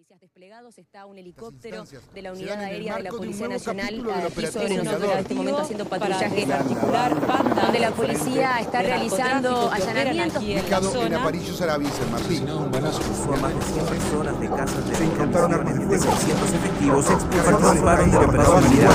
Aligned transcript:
policías 0.00 0.20
desplegados, 0.20 0.78
está 0.78 1.04
un 1.04 1.18
helicóptero 1.18 1.84
de 2.14 2.22
la 2.22 2.32
unidad 2.32 2.58
aérea 2.60 2.96
de 2.96 3.02
la 3.02 3.10
Policía 3.10 3.48
Nacional 3.48 4.02
aquí 4.24 4.46
sobre 4.46 4.76
nosotros 4.76 5.12
en 5.12 5.18
este 5.18 5.34
momento 5.34 5.60
haciendo 5.60 5.84
patrullaje 5.84 6.50
articular, 6.50 7.54
donde 7.54 7.80
la 7.80 7.90
policía 7.90 8.60
está 8.60 8.80
realizando 8.80 9.70
allanamientos 9.70 10.42
en 10.42 10.70
la 10.70 10.80
zona. 10.80 11.06
en 11.06 11.14
Aparicio 11.16 11.52
Sarabia 11.52 11.90
San 11.90 12.10
Martín. 12.12 12.46
Buenas 12.70 12.98
formas 12.98 13.54
de 13.54 13.60
100 13.60 13.86
personas 13.86 14.40
de 14.40 14.48
casas 14.48 14.88
de 14.88 14.94
Se 14.94 15.04
encontraron 15.04 15.52
armas 15.52 15.90
de 15.90 15.98
600 15.98 16.52
efectivos 16.54 17.06
participaron 17.44 18.10
de 18.10 18.16
la 18.16 18.26
operación 18.26 18.94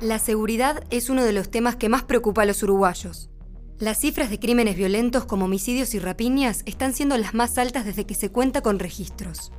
La 0.00 0.18
seguridad 0.18 0.82
es 0.90 1.10
uno 1.10 1.22
de 1.22 1.32
los 1.32 1.48
temas 1.48 1.76
que 1.76 1.88
más 1.88 2.02
preocupa 2.02 2.42
a 2.42 2.46
los 2.46 2.60
uruguayos. 2.64 3.30
Las 3.78 3.98
cifras 3.98 4.28
de 4.28 4.38
crímenes 4.38 4.76
violentos 4.76 5.24
como 5.24 5.46
homicidios 5.46 5.94
y 5.94 6.00
rapiñas 6.00 6.64
están 6.66 6.92
siendo 6.92 7.16
las 7.16 7.32
más 7.32 7.56
altas 7.56 7.86
desde 7.86 8.04
que 8.04 8.14
se 8.14 8.30
cuenta 8.30 8.60
con 8.60 8.78
registros. 8.78 9.52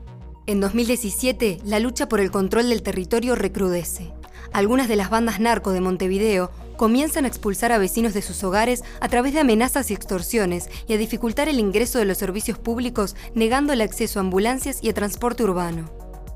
En 0.47 0.59
2017, 0.59 1.59
la 1.65 1.79
lucha 1.79 2.09
por 2.09 2.19
el 2.19 2.31
control 2.31 2.69
del 2.69 2.81
territorio 2.81 3.35
recrudece. 3.35 4.11
Algunas 4.51 4.87
de 4.87 4.95
las 4.95 5.11
bandas 5.11 5.39
narco 5.39 5.71
de 5.71 5.81
Montevideo 5.81 6.49
comienzan 6.77 7.25
a 7.25 7.27
expulsar 7.27 7.71
a 7.71 7.77
vecinos 7.77 8.15
de 8.15 8.23
sus 8.23 8.43
hogares 8.43 8.83
a 9.01 9.07
través 9.07 9.33
de 9.33 9.39
amenazas 9.39 9.91
y 9.91 9.93
extorsiones 9.93 10.67
y 10.87 10.93
a 10.93 10.97
dificultar 10.97 11.47
el 11.47 11.59
ingreso 11.59 11.99
de 11.99 12.05
los 12.05 12.17
servicios 12.17 12.57
públicos 12.57 13.15
negando 13.35 13.71
el 13.71 13.81
acceso 13.81 14.17
a 14.17 14.21
ambulancias 14.21 14.79
y 14.81 14.89
a 14.89 14.95
transporte 14.95 15.43
urbano. 15.43 15.91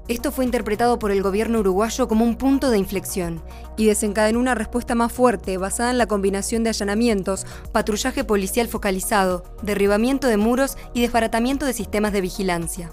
Esto 0.07 0.31
fue 0.31 0.45
interpretado 0.45 0.99
por 0.99 1.09
el 1.09 1.23
gobierno 1.23 1.61
uruguayo 1.61 2.07
como 2.07 2.25
un 2.25 2.35
punto 2.35 2.69
de 2.69 2.77
inflexión 2.77 3.41
y 3.75 3.87
desencadenó 3.87 4.39
una 4.39 4.53
respuesta 4.53 4.93
más 4.93 5.11
fuerte 5.11 5.57
basada 5.57 5.89
en 5.89 5.97
la 5.97 6.05
combinación 6.05 6.63
de 6.63 6.69
allanamientos, 6.69 7.47
patrullaje 7.71 8.23
policial 8.23 8.67
focalizado, 8.67 9.43
derribamiento 9.63 10.27
de 10.27 10.37
muros 10.37 10.77
y 10.93 11.01
desbaratamiento 11.01 11.65
de 11.65 11.73
sistemas 11.73 12.13
de 12.13 12.21
vigilancia. 12.21 12.91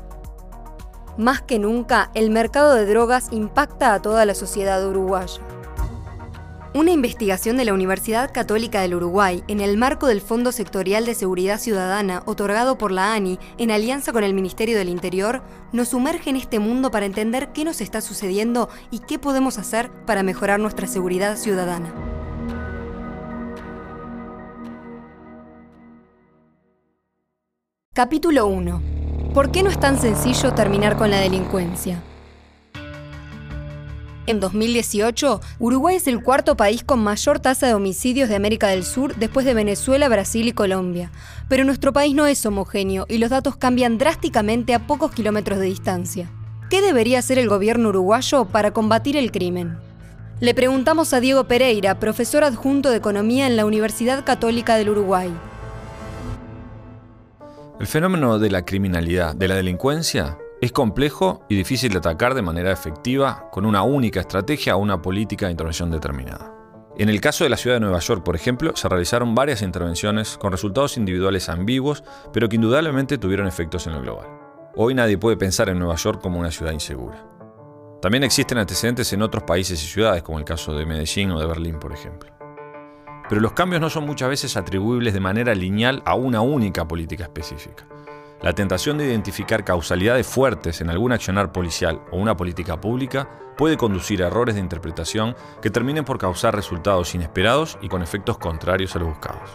Más 1.19 1.43
que 1.43 1.59
nunca, 1.59 2.11
el 2.15 2.30
mercado 2.30 2.75
de 2.75 2.87
drogas 2.87 3.29
impacta 3.33 3.93
a 3.93 4.01
toda 4.01 4.25
la 4.25 4.34
sociedad 4.34 4.86
uruguaya. 4.89 5.42
Una 6.75 6.91
investigación 6.91 7.59
de 7.59 7.67
la 7.67 7.75
Universidad 7.75 8.33
Católica 8.33 8.81
del 8.81 8.95
Uruguay 8.95 9.45
en 9.47 9.61
el 9.61 9.77
marco 9.77 10.06
del 10.06 10.23
Fondo 10.23 10.53
Sectorial 10.53 11.05
de 11.05 11.14
Seguridad 11.14 11.59
Ciudadana 11.59 12.23
otorgado 12.25 12.78
por 12.78 12.92
la 12.92 13.12
ANI 13.12 13.39
en 13.59 13.70
alianza 13.70 14.11
con 14.14 14.25
el 14.25 14.33
Ministerio 14.33 14.78
del 14.78 14.89
Interior 14.89 15.42
nos 15.73 15.89
sumerge 15.89 16.31
en 16.31 16.36
este 16.36 16.59
mundo 16.61 16.91
para 16.91 17.05
entender 17.05 17.53
qué 17.53 17.67
nos 17.67 17.83
está 17.83 18.01
sucediendo 18.01 18.70
y 18.91 19.01
qué 19.01 19.19
podemos 19.19 19.58
hacer 19.58 19.91
para 20.06 20.23
mejorar 20.23 20.61
nuestra 20.61 20.86
seguridad 20.86 21.36
ciudadana. 21.36 21.92
Capítulo 27.92 28.47
1. 28.47 29.02
¿Por 29.34 29.50
qué 29.50 29.62
no 29.62 29.70
es 29.70 29.80
tan 29.80 29.98
sencillo 29.98 30.52
terminar 30.52 30.98
con 30.98 31.11
la 31.11 31.19
delincuencia? 31.19 32.02
En 34.27 34.41
2018, 34.41 35.41
Uruguay 35.58 35.97
es 35.97 36.06
el 36.06 36.22
cuarto 36.22 36.55
país 36.55 36.84
con 36.84 37.02
mayor 37.02 37.41
tasa 37.41 37.66
de 37.66 37.72
homicidios 37.72 38.28
de 38.28 38.36
América 38.36 38.69
del 38.69 38.84
Sur 38.84 39.16
después 39.16 39.47
de 39.47 39.55
Venezuela, 39.55 40.11
Brasil 40.11 40.48
y 40.48 40.52
Colombia. 40.52 41.11
Pero 41.48 41.64
nuestro 41.64 41.94
país 41.94 42.14
no 42.14 42.27
es 42.27 42.44
homogéneo 42.44 43.06
y 43.08 43.16
los 43.16 43.30
datos 43.30 43.56
cambian 43.56 43.97
drásticamente 43.97 44.74
a 44.74 44.86
pocos 44.86 45.12
kilómetros 45.12 45.58
de 45.58 45.64
distancia. 45.64 46.30
¿Qué 46.69 46.83
debería 46.83 47.19
hacer 47.19 47.39
el 47.39 47.48
gobierno 47.48 47.89
uruguayo 47.89 48.44
para 48.44 48.72
combatir 48.72 49.17
el 49.17 49.33
crimen? 49.33 49.78
Le 50.41 50.52
preguntamos 50.52 51.14
a 51.14 51.20
Diego 51.20 51.44
Pereira, 51.44 51.98
profesor 51.98 52.44
adjunto 52.44 52.91
de 52.91 52.98
Economía 52.98 53.46
en 53.46 53.56
la 53.56 53.64
Universidad 53.64 54.24
Católica 54.24 54.77
del 54.77 54.91
Uruguay. 54.91 55.33
El 57.83 57.88
fenómeno 57.88 58.38
de 58.38 58.48
la 58.48 58.64
criminalidad, 58.64 59.34
de 59.34 59.48
la 59.48 59.56
delincuencia, 59.56 60.38
es 60.61 60.70
complejo 60.70 61.44
y 61.48 61.56
difícil 61.56 61.91
de 61.91 61.98
atacar 61.98 62.33
de 62.33 62.41
manera 62.41 62.70
efectiva 62.70 63.48
con 63.50 63.66
una 63.66 63.83
única 63.83 64.20
estrategia 64.20 64.77
o 64.77 64.78
una 64.78 65.02
política 65.02 65.47
de 65.47 65.50
intervención 65.50 65.91
determinada. 65.91 66.55
En 66.97 67.08
el 67.08 67.20
caso 67.20 67.42
de 67.42 67.50
la 67.50 67.56
ciudad 67.56 67.74
de 67.74 67.80
Nueva 67.80 67.98
York, 67.98 68.23
por 68.23 68.36
ejemplo, 68.36 68.77
se 68.77 68.89
realizaron 68.89 69.34
varias 69.34 69.62
intervenciones 69.62 70.39
con 70.39 70.52
resultados 70.52 70.96
individuales 70.96 71.48
ambiguos, 71.48 72.05
pero 72.33 72.48
que 72.48 72.55
indudablemente 72.55 73.18
tuvieron 73.18 73.48
efectos 73.48 73.89
en 73.89 73.95
lo 73.95 74.01
global. 74.01 74.28
Hoy 74.77 74.95
nadie 74.95 75.18
puede 75.18 75.36
pensar 75.36 75.68
en 75.68 75.80
Nueva 75.80 75.96
York 75.96 76.20
como 76.23 76.39
una 76.39 76.52
ciudad 76.52 76.70
insegura. 76.70 77.27
También 78.01 78.23
existen 78.23 78.58
antecedentes 78.58 79.12
en 79.12 79.23
otros 79.23 79.42
países 79.42 79.83
y 79.83 79.89
ciudades, 79.89 80.23
como 80.23 80.39
el 80.39 80.45
caso 80.45 80.73
de 80.73 80.86
Medellín 80.86 81.33
o 81.33 81.40
de 81.40 81.46
Berlín, 81.46 81.80
por 81.80 81.92
ejemplo. 81.92 82.42
Pero 83.33 83.41
los 83.41 83.55
cambios 83.55 83.81
no 83.81 83.89
son 83.89 84.05
muchas 84.05 84.29
veces 84.29 84.59
atribuibles 84.59 85.15
de 85.15 85.20
manera 85.20 85.55
lineal 85.55 86.03
a 86.05 86.15
una 86.15 86.43
única 86.43 86.87
política 86.87 87.23
específica. 87.23 87.87
La 88.43 88.53
tentación 88.53 88.98
de 88.98 89.07
identificar 89.07 89.65
causalidades 89.65 90.27
fuertes 90.27 90.83
en 90.83 90.91
algún 90.91 91.13
accionar 91.13 91.51
policial 91.51 92.03
o 92.11 92.19
una 92.19 92.37
política 92.37 92.79
pública 92.79 93.31
puede 93.57 93.79
conducir 93.79 94.23
a 94.23 94.27
errores 94.27 94.57
de 94.57 94.61
interpretación 94.61 95.35
que 95.63 95.70
terminen 95.70 96.05
por 96.05 96.19
causar 96.19 96.55
resultados 96.55 97.15
inesperados 97.15 97.79
y 97.81 97.89
con 97.89 98.03
efectos 98.03 98.37
contrarios 98.37 98.95
a 98.97 98.98
los 98.98 99.09
buscados. 99.09 99.49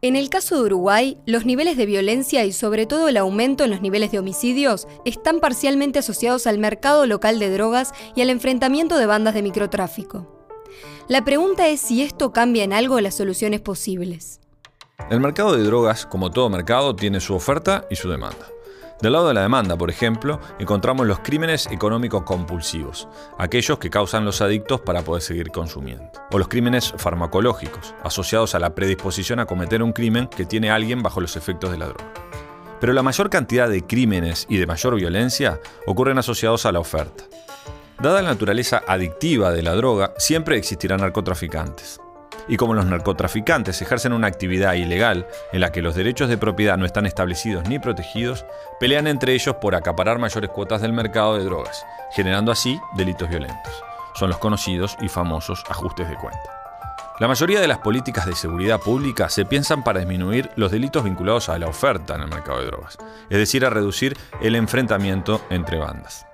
En 0.00 0.14
el 0.14 0.30
caso 0.30 0.54
de 0.54 0.62
Uruguay, 0.62 1.18
los 1.26 1.44
niveles 1.44 1.76
de 1.76 1.86
violencia 1.86 2.44
y 2.44 2.52
sobre 2.52 2.86
todo 2.86 3.08
el 3.08 3.16
aumento 3.16 3.64
en 3.64 3.70
los 3.70 3.80
niveles 3.80 4.12
de 4.12 4.20
homicidios 4.20 4.86
están 5.04 5.40
parcialmente 5.40 5.98
asociados 5.98 6.46
al 6.46 6.58
mercado 6.58 7.04
local 7.04 7.40
de 7.40 7.50
drogas 7.50 7.92
y 8.14 8.22
al 8.22 8.30
enfrentamiento 8.30 8.96
de 8.96 9.06
bandas 9.06 9.34
de 9.34 9.42
microtráfico. 9.42 10.37
La 11.08 11.24
pregunta 11.24 11.68
es 11.68 11.80
si 11.80 12.02
esto 12.02 12.32
cambia 12.32 12.64
en 12.64 12.72
algo 12.72 13.00
las 13.00 13.14
soluciones 13.16 13.60
posibles. 13.60 14.40
El 15.10 15.20
mercado 15.20 15.56
de 15.56 15.62
drogas, 15.62 16.06
como 16.06 16.30
todo 16.30 16.50
mercado, 16.50 16.94
tiene 16.94 17.20
su 17.20 17.34
oferta 17.34 17.86
y 17.90 17.96
su 17.96 18.10
demanda. 18.10 18.46
Del 19.00 19.12
lado 19.12 19.28
de 19.28 19.34
la 19.34 19.42
demanda, 19.42 19.76
por 19.76 19.90
ejemplo, 19.90 20.40
encontramos 20.58 21.06
los 21.06 21.20
crímenes 21.20 21.68
económicos 21.68 22.24
compulsivos, 22.24 23.06
aquellos 23.38 23.78
que 23.78 23.90
causan 23.90 24.24
los 24.24 24.40
adictos 24.40 24.80
para 24.80 25.02
poder 25.02 25.22
seguir 25.22 25.50
consumiendo, 25.52 26.10
o 26.32 26.38
los 26.38 26.48
crímenes 26.48 26.92
farmacológicos, 26.96 27.94
asociados 28.02 28.56
a 28.56 28.58
la 28.58 28.74
predisposición 28.74 29.38
a 29.38 29.46
cometer 29.46 29.84
un 29.84 29.92
crimen 29.92 30.26
que 30.26 30.46
tiene 30.46 30.70
alguien 30.70 31.00
bajo 31.00 31.20
los 31.20 31.36
efectos 31.36 31.70
de 31.70 31.78
la 31.78 31.86
droga. 31.86 32.12
Pero 32.80 32.92
la 32.92 33.04
mayor 33.04 33.30
cantidad 33.30 33.68
de 33.68 33.86
crímenes 33.86 34.46
y 34.48 34.56
de 34.56 34.66
mayor 34.66 34.96
violencia 34.96 35.60
ocurren 35.86 36.18
asociados 36.18 36.66
a 36.66 36.72
la 36.72 36.80
oferta. 36.80 37.22
Dada 38.00 38.22
la 38.22 38.30
naturaleza 38.30 38.80
adictiva 38.86 39.50
de 39.50 39.62
la 39.62 39.74
droga, 39.74 40.12
siempre 40.18 40.56
existirán 40.56 41.00
narcotraficantes. 41.00 42.00
Y 42.46 42.56
como 42.56 42.72
los 42.72 42.86
narcotraficantes 42.86 43.82
ejercen 43.82 44.12
una 44.12 44.28
actividad 44.28 44.74
ilegal 44.74 45.26
en 45.52 45.60
la 45.60 45.72
que 45.72 45.82
los 45.82 45.96
derechos 45.96 46.28
de 46.28 46.38
propiedad 46.38 46.78
no 46.78 46.86
están 46.86 47.06
establecidos 47.06 47.68
ni 47.68 47.80
protegidos, 47.80 48.46
pelean 48.78 49.08
entre 49.08 49.34
ellos 49.34 49.56
por 49.56 49.74
acaparar 49.74 50.20
mayores 50.20 50.48
cuotas 50.50 50.80
del 50.80 50.92
mercado 50.92 51.36
de 51.36 51.44
drogas, 51.44 51.84
generando 52.12 52.52
así 52.52 52.78
delitos 52.96 53.28
violentos. 53.28 53.72
Son 54.14 54.30
los 54.30 54.38
conocidos 54.38 54.96
y 55.00 55.08
famosos 55.08 55.64
ajustes 55.68 56.08
de 56.08 56.14
cuenta. 56.14 56.38
La 57.18 57.26
mayoría 57.26 57.60
de 57.60 57.66
las 57.66 57.78
políticas 57.78 58.26
de 58.26 58.36
seguridad 58.36 58.78
pública 58.78 59.28
se 59.28 59.44
piensan 59.44 59.82
para 59.82 59.98
disminuir 59.98 60.50
los 60.54 60.70
delitos 60.70 61.02
vinculados 61.02 61.48
a 61.48 61.58
la 61.58 61.66
oferta 61.66 62.14
en 62.14 62.22
el 62.22 62.28
mercado 62.28 62.60
de 62.60 62.66
drogas, 62.66 62.96
es 63.28 63.38
decir, 63.38 63.66
a 63.66 63.70
reducir 63.70 64.16
el 64.40 64.54
enfrentamiento 64.54 65.44
entre 65.50 65.78
bandas. 65.78 66.27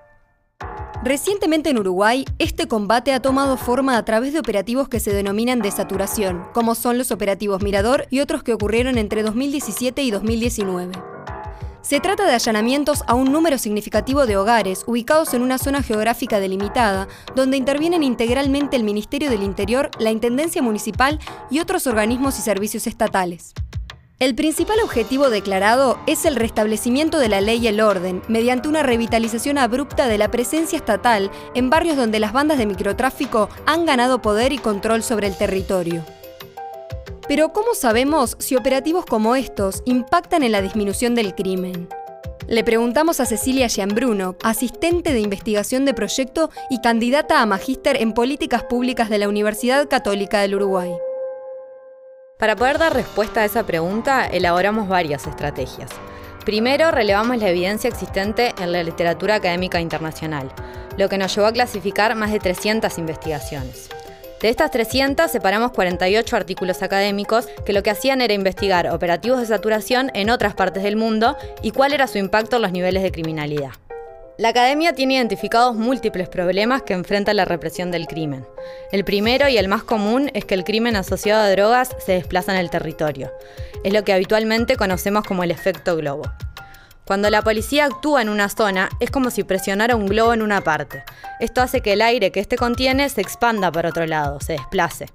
Recientemente 1.05 1.69
en 1.69 1.79
Uruguay, 1.79 2.25
este 2.39 2.67
combate 2.67 3.13
ha 3.13 3.21
tomado 3.21 3.59
forma 3.59 3.99
a 3.99 4.05
través 4.07 4.33
de 4.33 4.39
operativos 4.39 4.89
que 4.89 5.01
se 5.01 5.13
denominan 5.13 5.61
de 5.61 5.71
saturación, 5.71 6.47
como 6.55 6.75
son 6.75 6.97
los 6.97 7.11
operativos 7.11 7.63
Mirador 7.63 8.07
y 8.09 8.21
otros 8.21 8.43
que 8.43 8.55
ocurrieron 8.55 8.97
entre 8.97 9.23
2017 9.23 10.03
y 10.03 10.11
2019. 10.11 10.93
Se 11.83 12.01
trata 12.01 12.25
de 12.25 12.33
allanamientos 12.33 13.05
a 13.07 13.13
un 13.13 13.31
número 13.31 13.59
significativo 13.59 14.25
de 14.25 14.39
hogares 14.39 14.85
ubicados 14.87 15.35
en 15.35 15.43
una 15.43 15.59
zona 15.59 15.83
geográfica 15.83 16.41
delimitada, 16.41 17.07
donde 17.37 17.59
intervienen 17.59 18.03
integralmente 18.03 18.75
el 18.75 18.85
Ministerio 18.85 19.29
del 19.29 19.43
Interior, 19.43 19.91
la 19.99 20.11
Intendencia 20.11 20.63
Municipal 20.63 21.19
y 21.51 21.59
otros 21.59 21.87
organismos 21.87 22.39
y 22.39 22.41
servicios 22.41 22.87
estatales. 22.87 23.53
El 24.21 24.37
principal 24.37 24.79
objetivo 24.81 25.29
declarado 25.29 25.99
es 26.07 26.25
el 26.25 26.37
restablecimiento 26.37 27.19
de 27.19 27.29
la 27.29 27.41
ley 27.41 27.59
y 27.59 27.67
el 27.67 27.81
orden, 27.81 28.23
mediante 28.29 28.69
una 28.69 28.85
revitalización 28.85 29.59
abrupta 29.59 30.06
de 30.06 30.19
la 30.19 30.31
presencia 30.31 30.77
estatal 30.77 31.33
en 31.55 31.69
barrios 31.69 31.97
donde 31.97 32.21
las 32.21 32.33
bandas 32.33 32.59
de 32.59 32.67
microtráfico 32.67 33.49
han 33.67 33.85
ganado 33.87 34.23
poder 34.23 34.53
y 34.53 34.59
control 34.59 35.03
sobre 35.03 35.27
el 35.27 35.37
territorio. 35.37 36.05
Pero 37.27 37.53
¿cómo 37.53 37.75
sabemos 37.75 38.37
si 38.38 38.55
operativos 38.55 39.05
como 39.05 39.35
estos 39.35 39.83
impactan 39.85 40.44
en 40.44 40.53
la 40.53 40.62
disminución 40.62 41.17
del 41.17 41.35
crimen? 41.35 41.88
Le 42.47 42.62
preguntamos 42.62 43.19
a 43.19 43.27
Cecilia 43.27 43.67
Gianbruno, 43.67 44.37
asistente 44.44 45.12
de 45.12 45.21
investigación 45.21 45.85
de 45.87 45.94
proyecto 45.94 46.50
y 46.71 46.81
candidata 46.81 47.41
a 47.41 47.47
magíster 47.47 48.00
en 48.00 48.12
políticas 48.12 48.62
públicas 48.62 49.11
de 49.11 49.19
la 49.19 49.29
Universidad 49.29 49.88
Católica 49.88 50.41
del 50.41 50.55
Uruguay. 50.55 50.93
Para 52.39 52.57
poder 52.57 52.79
dar 52.79 52.93
respuesta 52.93 53.43
a 53.43 53.45
esa 53.45 53.65
pregunta, 53.65 54.27
elaboramos 54.27 54.89
varias 54.89 55.27
estrategias. 55.27 55.91
Primero, 56.45 56.91
relevamos 56.91 57.39
la 57.39 57.49
evidencia 57.49 57.89
existente 57.89 58.53
en 58.61 58.73
la 58.73 58.83
literatura 58.83 59.37
académica 59.37 59.81
internacional, 59.81 60.53
lo 60.99 61.09
que 61.09 61.17
nos 61.17 61.35
llevó 61.35 61.47
a 61.47 61.53
clasificar 61.53 62.17
más 62.17 62.33
de 62.33 62.41
300 62.41 62.99
investigaciones. 62.99 63.89
De 64.43 64.49
estas 64.49 64.73
300 64.73 65.31
separamos 65.31 65.73
48 65.73 66.37
artículos 66.37 66.83
académicos 66.83 67.47
que 67.65 67.73
lo 67.73 67.83
que 67.83 67.91
hacían 67.91 68.21
era 68.21 68.35
investigar 68.35 68.91
operativos 68.91 69.41
de 69.41 69.47
saturación 69.47 70.11
en 70.13 70.29
otras 70.29 70.55
partes 70.55 70.83
del 70.83 70.97
mundo 70.97 71.37
y 71.63 71.71
cuál 71.71 71.93
era 71.93 72.09
su 72.09 72.19
impacto 72.19 72.57
en 72.57 72.63
los 72.63 72.73
niveles 72.73 73.03
de 73.03 73.13
criminalidad. 73.13 73.71
La 74.37 74.49
academia 74.49 74.95
tiene 74.95 75.15
identificados 75.15 75.77
múltiples 75.77 76.29
problemas 76.29 76.83
que 76.83 76.93
enfrenta 76.93 77.33
la 77.35 77.45
represión 77.45 77.93
del 77.93 78.09
crimen. 78.09 78.45
El 78.91 79.05
primero 79.05 79.49
y 79.49 79.59
el 79.59 79.69
más 79.69 79.85
común 79.85 80.29
es 80.35 80.45
que 80.45 80.55
el 80.55 80.65
crimen 80.65 80.97
asociado 80.97 81.41
a 81.41 81.51
drogas 81.51 81.95
se 82.05 82.13
desplaza 82.13 82.53
en 82.53 82.59
el 82.59 82.69
territorio. 82.69 83.31
Es 83.85 83.93
lo 83.93 84.03
que 84.03 84.13
habitualmente 84.13 84.77
conocemos 84.77 85.23
como 85.25 85.45
el 85.45 85.53
efecto 85.53 85.97
globo. 85.97 86.25
Cuando 87.05 87.31
la 87.31 87.43
policía 87.43 87.85
actúa 87.85 88.23
en 88.23 88.29
una 88.29 88.49
zona, 88.49 88.89
es 88.99 89.13
como 89.13 89.31
si 89.31 89.45
presionara 89.45 89.95
un 89.95 90.07
globo 90.07 90.35
en 90.35 90.43
una 90.43 90.63
parte. 90.63 91.05
Esto 91.39 91.61
hace 91.61 91.81
que 91.81 91.93
el 91.93 92.03
aire 92.03 92.33
que 92.33 92.41
éste 92.41 92.57
contiene 92.57 93.09
se 93.11 93.21
expanda 93.21 93.71
para 93.71 93.91
otro 93.91 94.05
lado, 94.05 94.41
se 94.41 94.55
desplace. 94.55 95.07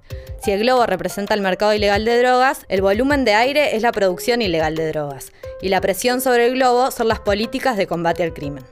Si 0.42 0.50
el 0.50 0.60
globo 0.60 0.86
representa 0.86 1.34
el 1.34 1.42
mercado 1.42 1.74
ilegal 1.74 2.06
de 2.06 2.18
drogas, 2.18 2.64
el 2.68 2.80
volumen 2.80 3.26
de 3.26 3.34
aire 3.34 3.76
es 3.76 3.82
la 3.82 3.92
producción 3.92 4.40
ilegal 4.40 4.76
de 4.76 4.88
drogas, 4.88 5.30
y 5.60 5.68
la 5.68 5.82
presión 5.82 6.22
sobre 6.22 6.46
el 6.46 6.54
globo 6.54 6.90
son 6.90 7.08
las 7.08 7.20
políticas 7.20 7.76
de 7.76 7.86
combate 7.86 8.22
al 8.22 8.32
crimen. 8.32 8.64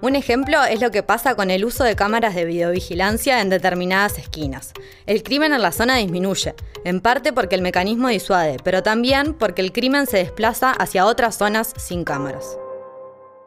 Un 0.00 0.14
ejemplo 0.14 0.62
es 0.62 0.80
lo 0.80 0.92
que 0.92 1.02
pasa 1.02 1.34
con 1.34 1.50
el 1.50 1.64
uso 1.64 1.82
de 1.82 1.96
cámaras 1.96 2.36
de 2.36 2.44
videovigilancia 2.44 3.40
en 3.40 3.50
determinadas 3.50 4.16
esquinas. 4.18 4.72
El 5.06 5.24
crimen 5.24 5.52
en 5.52 5.60
la 5.60 5.72
zona 5.72 5.96
disminuye, 5.96 6.54
en 6.84 7.00
parte 7.00 7.32
porque 7.32 7.56
el 7.56 7.62
mecanismo 7.62 8.06
disuade, 8.06 8.58
pero 8.62 8.84
también 8.84 9.34
porque 9.34 9.60
el 9.60 9.72
crimen 9.72 10.06
se 10.06 10.18
desplaza 10.18 10.70
hacia 10.70 11.04
otras 11.04 11.36
zonas 11.36 11.74
sin 11.76 12.04
cámaras. 12.04 12.56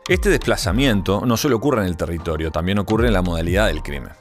Este 0.10 0.30
desplazamiento 0.30 1.26
no 1.26 1.38
solo 1.38 1.56
ocurre 1.56 1.82
en 1.82 1.88
el 1.88 1.96
territorio, 1.96 2.52
también 2.52 2.80
ocurre 2.80 3.08
en 3.08 3.14
la 3.14 3.22
modalidad 3.22 3.68
del 3.68 3.82
crimen. 3.82 4.12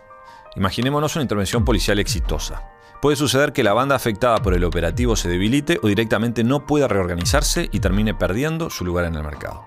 Imaginémonos 0.54 1.16
una 1.16 1.22
intervención 1.22 1.64
policial 1.64 1.98
exitosa. 1.98 2.62
Puede 3.00 3.16
suceder 3.16 3.54
que 3.54 3.64
la 3.64 3.72
banda 3.72 3.96
afectada 3.96 4.42
por 4.42 4.52
el 4.52 4.62
operativo 4.62 5.16
se 5.16 5.30
debilite 5.30 5.80
o 5.82 5.88
directamente 5.88 6.44
no 6.44 6.66
pueda 6.66 6.86
reorganizarse 6.86 7.70
y 7.72 7.80
termine 7.80 8.14
perdiendo 8.14 8.68
su 8.68 8.84
lugar 8.84 9.06
en 9.06 9.14
el 9.14 9.22
mercado. 9.22 9.64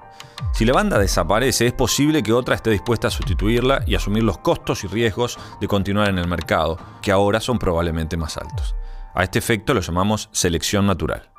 Si 0.54 0.66
la 0.66 0.74
banda 0.74 1.00
desaparece, 1.00 1.66
es 1.66 1.74
posible 1.74 2.22
que 2.22 2.32
otra 2.32 2.56
esté 2.56 2.70
dispuesta 2.70 3.08
a 3.08 3.12
sustituirla 3.12 3.84
y 3.88 3.96
asumir 3.96 4.22
los 4.24 4.38
costos 4.38 4.84
y 4.84 4.88
riesgos 4.88 5.40
de 5.60 5.68
continuar 5.68 6.10
en 6.10 6.20
el 6.20 6.28
mercado, 6.28 6.78
que 7.02 7.12
ahora 7.12 7.40
son 7.40 7.58
probablemente 7.58 8.18
más 8.18 8.38
altos. 8.38 8.76
A 9.16 9.24
este 9.24 9.40
efecto 9.40 9.74
lo 9.74 9.82
llamamos 9.82 10.30
selección 10.32 10.86
natural. 10.86 11.32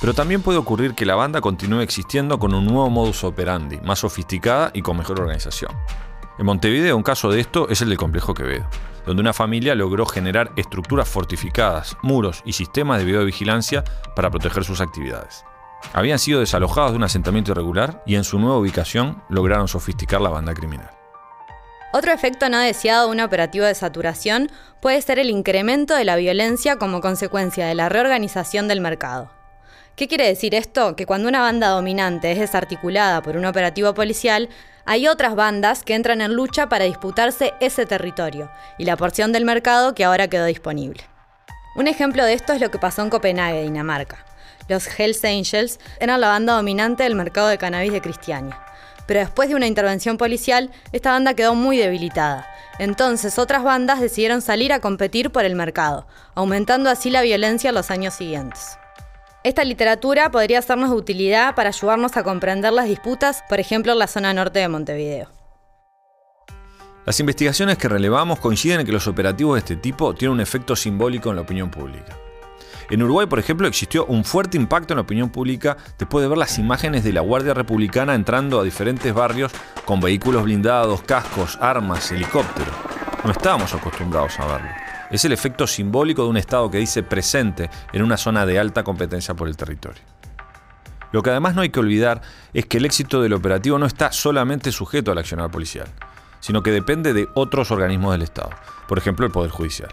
Pero 0.00 0.14
también 0.14 0.42
puede 0.42 0.58
ocurrir 0.58 0.94
que 0.94 1.06
la 1.06 1.16
banda 1.16 1.40
continúe 1.40 1.80
existiendo 1.80 2.38
con 2.38 2.54
un 2.54 2.66
nuevo 2.66 2.88
modus 2.88 3.24
operandi, 3.24 3.80
más 3.80 3.98
sofisticada 3.98 4.70
y 4.74 4.82
con 4.82 4.96
mejor 4.96 5.20
organización. 5.20 5.72
En 6.40 6.46
Montevideo 6.46 6.96
un 6.96 7.02
caso 7.02 7.30
de 7.30 7.38
esto 7.38 7.68
es 7.68 7.82
el 7.82 7.90
del 7.90 7.98
complejo 7.98 8.32
Quevedo, 8.32 8.66
donde 9.04 9.20
una 9.20 9.34
familia 9.34 9.74
logró 9.74 10.06
generar 10.06 10.52
estructuras 10.56 11.06
fortificadas, 11.06 11.98
muros 12.00 12.40
y 12.46 12.54
sistemas 12.54 12.98
de 12.98 13.04
videovigilancia 13.04 13.84
para 14.16 14.30
proteger 14.30 14.64
sus 14.64 14.80
actividades. 14.80 15.44
Habían 15.92 16.18
sido 16.18 16.40
desalojados 16.40 16.92
de 16.92 16.96
un 16.96 17.04
asentamiento 17.04 17.52
irregular 17.52 18.02
y 18.06 18.14
en 18.14 18.24
su 18.24 18.38
nueva 18.38 18.56
ubicación 18.56 19.22
lograron 19.28 19.68
sofisticar 19.68 20.22
la 20.22 20.30
banda 20.30 20.54
criminal. 20.54 20.88
Otro 21.92 22.10
efecto 22.10 22.48
no 22.48 22.58
deseado 22.58 23.08
de 23.08 23.12
un 23.12 23.20
operativo 23.20 23.66
de 23.66 23.74
saturación 23.74 24.50
puede 24.80 25.02
ser 25.02 25.18
el 25.18 25.28
incremento 25.28 25.94
de 25.94 26.06
la 26.06 26.16
violencia 26.16 26.76
como 26.76 27.02
consecuencia 27.02 27.66
de 27.66 27.74
la 27.74 27.90
reorganización 27.90 28.66
del 28.66 28.80
mercado. 28.80 29.30
¿Qué 29.94 30.08
quiere 30.08 30.26
decir 30.26 30.54
esto? 30.54 30.96
Que 30.96 31.04
cuando 31.04 31.28
una 31.28 31.42
banda 31.42 31.68
dominante 31.68 32.32
es 32.32 32.38
desarticulada 32.38 33.20
por 33.20 33.36
un 33.36 33.44
operativo 33.44 33.92
policial, 33.92 34.48
hay 34.84 35.08
otras 35.08 35.34
bandas 35.34 35.82
que 35.82 35.94
entran 35.94 36.20
en 36.20 36.34
lucha 36.34 36.68
para 36.68 36.84
disputarse 36.84 37.54
ese 37.60 37.86
territorio 37.86 38.50
y 38.78 38.84
la 38.84 38.96
porción 38.96 39.32
del 39.32 39.44
mercado 39.44 39.94
que 39.94 40.04
ahora 40.04 40.28
quedó 40.28 40.46
disponible. 40.46 41.02
Un 41.76 41.86
ejemplo 41.86 42.24
de 42.24 42.34
esto 42.34 42.52
es 42.52 42.60
lo 42.60 42.70
que 42.70 42.78
pasó 42.78 43.02
en 43.02 43.10
Copenhague, 43.10 43.62
Dinamarca. 43.62 44.24
Los 44.68 44.86
Hells 44.98 45.24
Angels 45.24 45.78
eran 45.98 46.20
la 46.20 46.28
banda 46.28 46.54
dominante 46.54 47.04
del 47.04 47.14
mercado 47.14 47.48
de 47.48 47.58
cannabis 47.58 47.92
de 47.92 48.00
Cristiania. 48.00 48.60
Pero 49.06 49.20
después 49.20 49.48
de 49.48 49.54
una 49.54 49.66
intervención 49.66 50.16
policial, 50.16 50.70
esta 50.92 51.12
banda 51.12 51.34
quedó 51.34 51.54
muy 51.54 51.76
debilitada. 51.76 52.48
Entonces 52.78 53.38
otras 53.38 53.62
bandas 53.62 54.00
decidieron 54.00 54.42
salir 54.42 54.72
a 54.72 54.80
competir 54.80 55.30
por 55.30 55.44
el 55.44 55.54
mercado, 55.54 56.06
aumentando 56.34 56.88
así 56.90 57.10
la 57.10 57.22
violencia 57.22 57.68
en 57.68 57.74
los 57.74 57.90
años 57.90 58.14
siguientes. 58.14 58.79
Esta 59.42 59.64
literatura 59.64 60.30
podría 60.30 60.60
sernos 60.60 60.90
de 60.90 60.96
utilidad 60.96 61.54
para 61.54 61.70
ayudarnos 61.70 62.14
a 62.18 62.22
comprender 62.22 62.74
las 62.74 62.86
disputas, 62.86 63.42
por 63.48 63.58
ejemplo, 63.58 63.92
en 63.92 63.98
la 63.98 64.06
zona 64.06 64.34
norte 64.34 64.58
de 64.58 64.68
Montevideo. 64.68 65.28
Las 67.06 67.18
investigaciones 67.20 67.78
que 67.78 67.88
relevamos 67.88 68.38
coinciden 68.38 68.80
en 68.80 68.86
que 68.86 68.92
los 68.92 69.06
operativos 69.06 69.54
de 69.54 69.60
este 69.60 69.76
tipo 69.76 70.12
tienen 70.14 70.34
un 70.34 70.40
efecto 70.42 70.76
simbólico 70.76 71.30
en 71.30 71.36
la 71.36 71.42
opinión 71.42 71.70
pública. 71.70 72.18
En 72.90 73.02
Uruguay, 73.02 73.26
por 73.26 73.38
ejemplo, 73.38 73.66
existió 73.66 74.04
un 74.04 74.24
fuerte 74.24 74.58
impacto 74.58 74.92
en 74.92 74.96
la 74.96 75.02
opinión 75.02 75.30
pública 75.30 75.78
después 75.98 76.22
de 76.22 76.28
ver 76.28 76.36
las 76.36 76.58
imágenes 76.58 77.02
de 77.02 77.14
la 77.14 77.22
Guardia 77.22 77.54
Republicana 77.54 78.14
entrando 78.14 78.60
a 78.60 78.64
diferentes 78.64 79.14
barrios 79.14 79.52
con 79.86 80.00
vehículos 80.00 80.44
blindados, 80.44 81.00
cascos, 81.02 81.56
armas, 81.62 82.12
helicópteros. 82.12 82.74
No 83.24 83.30
estábamos 83.30 83.72
acostumbrados 83.72 84.38
a 84.38 84.46
verlo. 84.46 84.89
Es 85.10 85.24
el 85.24 85.32
efecto 85.32 85.66
simbólico 85.66 86.22
de 86.22 86.28
un 86.28 86.36
Estado 86.36 86.70
que 86.70 86.78
dice 86.78 87.02
presente 87.02 87.68
en 87.92 88.02
una 88.02 88.16
zona 88.16 88.46
de 88.46 88.58
alta 88.58 88.84
competencia 88.84 89.34
por 89.34 89.48
el 89.48 89.56
territorio. 89.56 90.02
Lo 91.12 91.22
que 91.22 91.30
además 91.30 91.56
no 91.56 91.62
hay 91.62 91.70
que 91.70 91.80
olvidar 91.80 92.22
es 92.54 92.66
que 92.66 92.78
el 92.78 92.84
éxito 92.84 93.20
del 93.20 93.32
operativo 93.32 93.78
no 93.78 93.86
está 93.86 94.12
solamente 94.12 94.70
sujeto 94.70 95.10
al 95.10 95.18
accionar 95.18 95.50
policial, 95.50 95.88
sino 96.38 96.62
que 96.62 96.70
depende 96.70 97.12
de 97.12 97.28
otros 97.34 97.72
organismos 97.72 98.12
del 98.12 98.22
Estado, 98.22 98.50
por 98.86 98.98
ejemplo 98.98 99.26
el 99.26 99.32
Poder 99.32 99.50
Judicial. 99.50 99.90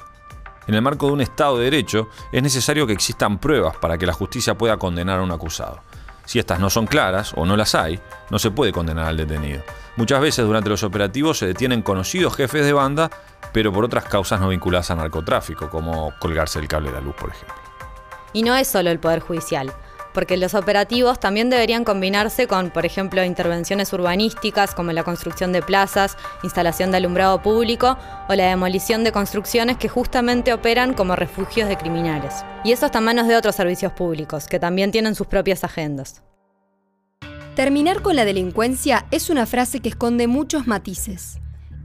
En 0.67 0.75
el 0.75 0.81
marco 0.81 1.07
de 1.07 1.13
un 1.13 1.21
Estado 1.21 1.57
de 1.57 1.63
Derecho, 1.63 2.09
es 2.31 2.43
necesario 2.43 2.85
que 2.85 2.93
existan 2.93 3.39
pruebas 3.39 3.77
para 3.77 3.97
que 3.97 4.05
la 4.05 4.13
justicia 4.13 4.57
pueda 4.57 4.77
condenar 4.77 5.19
a 5.19 5.23
un 5.23 5.31
acusado. 5.31 5.81
Si 6.25 6.39
estas 6.39 6.59
no 6.59 6.69
son 6.69 6.87
claras 6.87 7.33
o 7.37 7.45
no 7.45 7.55
las 7.55 7.73
hay, 7.73 8.01
no 8.29 8.37
se 8.37 8.51
puede 8.51 8.73
condenar 8.73 9.05
al 9.05 9.15
detenido. 9.15 9.63
Muchas 9.95 10.19
veces 10.19 10.45
durante 10.45 10.69
los 10.69 10.83
operativos 10.83 11.37
se 11.37 11.47
detienen 11.47 11.81
conocidos 11.81 12.35
jefes 12.35 12.65
de 12.65 12.73
banda, 12.73 13.09
pero 13.53 13.71
por 13.71 13.85
otras 13.85 14.05
causas 14.05 14.39
no 14.39 14.49
vinculadas 14.49 14.91
a 14.91 14.95
narcotráfico, 14.95 15.69
como 15.69 16.13
colgarse 16.19 16.59
el 16.59 16.67
cable 16.67 16.89
de 16.89 16.95
la 16.95 17.01
luz, 17.01 17.15
por 17.15 17.29
ejemplo. 17.29 17.55
Y 18.33 18.43
no 18.43 18.55
es 18.55 18.67
solo 18.67 18.91
el 18.91 18.99
Poder 18.99 19.19
Judicial 19.19 19.73
porque 20.17 20.35
los 20.35 20.55
operativos 20.55 21.19
también 21.19 21.51
deberían 21.51 21.83
combinarse 21.83 22.47
con, 22.47 22.71
por 22.71 22.87
ejemplo, 22.87 23.23
intervenciones 23.23 23.93
urbanísticas 23.93 24.73
como 24.73 24.91
la 24.91 25.03
construcción 25.03 25.51
de 25.51 25.61
plazas, 25.61 26.17
instalación 26.41 26.89
de 26.89 26.97
alumbrado 26.97 27.43
público 27.43 27.99
o 28.27 28.33
la 28.33 28.45
demolición 28.45 29.03
de 29.03 29.11
construcciones 29.11 29.77
que 29.77 29.89
justamente 29.89 30.53
operan 30.53 30.95
como 30.95 31.15
refugios 31.15 31.69
de 31.69 31.77
criminales. 31.77 32.33
Y 32.63 32.71
eso 32.71 32.87
está 32.87 32.97
en 32.97 33.05
manos 33.05 33.27
de 33.27 33.35
otros 33.35 33.53
servicios 33.53 33.91
públicos, 33.91 34.47
que 34.47 34.59
también 34.59 34.89
tienen 34.89 35.13
sus 35.13 35.27
propias 35.27 35.63
agendas. 35.63 36.23
Terminar 37.55 38.01
con 38.01 38.15
la 38.15 38.25
delincuencia 38.25 39.05
es 39.11 39.29
una 39.29 39.45
frase 39.45 39.81
que 39.81 39.89
esconde 39.89 40.25
muchos 40.25 40.65
matices. 40.65 41.37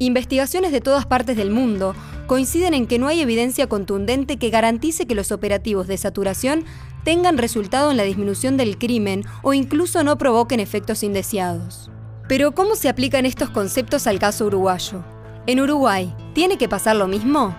Investigaciones 0.03 0.73
de 0.73 0.81
todas 0.81 1.07
partes 1.07 1.37
del 1.37 1.53
mundo 1.53 1.95
coinciden 2.27 2.75
en 2.75 2.89
que 2.89 2.99
no 2.99 3.07
hay 3.07 3.21
evidencia 3.21 3.69
contundente 3.69 4.37
que 4.37 4.51
garantice 4.51 5.07
que 5.07 5.15
los 5.15 5.31
operativos 5.31 5.87
de 5.87 5.97
saturación 5.97 6.65
tengan 7.05 7.39
resultado 7.39 7.93
en 7.93 7.97
la 7.97 8.03
disminución 8.03 8.57
del 8.57 8.79
crimen 8.79 9.23
o 9.43 9.55
incluso 9.55 10.03
no 10.03 10.19
provoquen 10.19 10.59
efectos 10.59 11.05
indeseados. 11.05 11.89
Pero 12.27 12.51
¿cómo 12.53 12.75
se 12.75 12.89
aplican 12.89 13.27
estos 13.27 13.51
conceptos 13.51 14.09
al 14.09 14.19
caso 14.19 14.47
uruguayo? 14.47 15.05
En 15.47 15.61
Uruguay, 15.61 16.13
¿tiene 16.35 16.59
que 16.59 16.69
pasar 16.69 16.97
lo 16.97 17.07
mismo? 17.07 17.55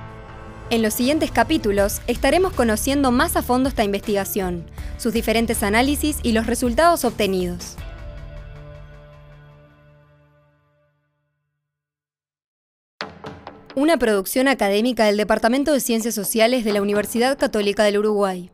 En 0.70 0.82
los 0.82 0.94
siguientes 0.94 1.32
capítulos 1.32 2.02
estaremos 2.08 2.52
conociendo 2.52 3.10
más 3.12 3.38
a 3.38 3.42
fondo 3.42 3.70
esta 3.70 3.86
investigación, 3.86 4.66
sus 4.98 5.14
diferentes 5.14 5.64
análisis 5.64 6.18
y 6.24 6.34
los 6.34 6.46
resultados 6.46 7.06
obtenidos. 7.06 7.78
Una 13.76 13.98
producción 13.98 14.48
académica 14.48 15.06
del 15.06 15.18
Departamento 15.18 15.74
de 15.74 15.80
Ciencias 15.80 16.16
Sociales 16.16 16.64
de 16.64 16.74
la 16.74 16.82
Universidad 16.82 17.38
Católica 17.38 17.84
del 17.84 17.98
Uruguay 17.98 18.52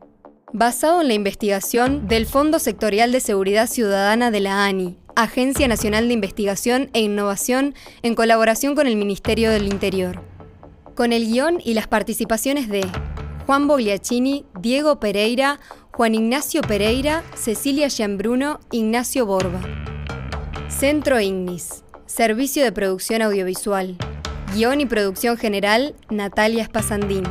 basado 0.52 1.00
en 1.00 1.08
la 1.08 1.14
investigación 1.14 2.08
del 2.08 2.26
Fondo 2.26 2.58
Sectorial 2.58 3.12
de 3.12 3.20
Seguridad 3.20 3.68
Ciudadana 3.68 4.30
de 4.30 4.40
la 4.40 4.64
ANI, 4.64 4.98
Agencia 5.16 5.68
Nacional 5.68 6.08
de 6.08 6.14
Investigación 6.14 6.90
e 6.92 7.00
Innovación, 7.00 7.74
en 8.02 8.14
colaboración 8.14 8.74
con 8.74 8.86
el 8.86 8.96
Ministerio 8.96 9.50
del 9.50 9.68
Interior. 9.68 10.22
Con 10.94 11.12
el 11.12 11.26
guion 11.26 11.60
y 11.64 11.74
las 11.74 11.86
participaciones 11.86 12.68
de 12.68 12.86
Juan 13.46 13.68
Bogliacini, 13.68 14.44
Diego 14.60 15.00
Pereira, 15.00 15.60
Juan 15.92 16.14
Ignacio 16.14 16.62
Pereira, 16.62 17.22
Cecilia 17.34 17.88
Gianbruno, 17.88 18.60
Ignacio 18.70 19.26
Borba. 19.26 19.60
Centro 20.68 21.20
Ignis, 21.20 21.84
Servicio 22.06 22.64
de 22.64 22.72
Producción 22.72 23.22
Audiovisual. 23.22 23.96
Guión 24.54 24.80
y 24.80 24.86
producción 24.86 25.36
general, 25.36 25.94
Natalia 26.10 26.64
Spasandín. 26.64 27.22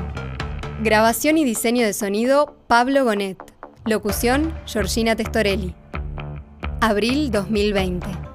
Grabación 0.82 1.38
y 1.38 1.44
diseño 1.44 1.86
de 1.86 1.92
sonido, 1.92 2.56
Pablo 2.68 3.04
Gonet. 3.04 3.38
Locución, 3.86 4.58
Georgina 4.66 5.18
Testorelli. 5.18 5.76
Abril 6.80 7.30
2020. 7.30 8.29